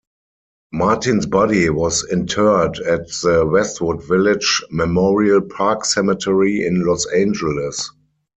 [0.71, 7.91] Martin's body was interred at the Westwood Village Memorial Park Cemetery in Los Angeles.